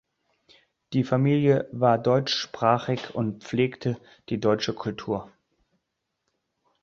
[0.93, 5.31] Die Familie war deutschsprachig und pflegte die deutsche Kultur.